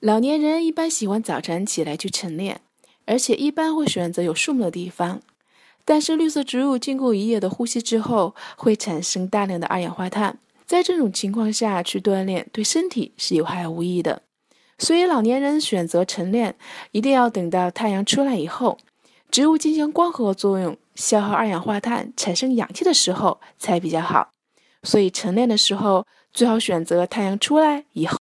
[0.00, 2.62] 老年人一般喜欢早晨起来去晨练
[3.04, 5.20] 而且一般会选择有树木的地方。
[5.84, 10.38] 但是绿色植物经过一夜的呼吸之后会产生大量的二氧化碳。
[10.64, 14.22] 在这种情况下去锻炼对身体是有害无益的。
[14.78, 16.56] 所以老年人选择晨练
[16.92, 18.78] 一定要等到太阳出来以后
[19.30, 24.30] 植物进行光合作用消耗二氧化碳产生氧气的时候才比较好。
[24.82, 28.19] 所以晨练的时候最好选择太阳出来以后。